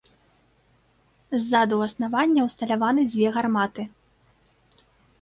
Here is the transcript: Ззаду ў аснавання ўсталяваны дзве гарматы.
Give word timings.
Ззаду 0.07 1.77
ў 1.77 1.81
аснавання 1.91 2.41
ўсталяваны 2.49 3.01
дзве 3.13 3.27
гарматы. 3.39 3.91